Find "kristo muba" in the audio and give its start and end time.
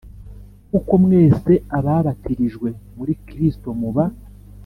3.27-4.05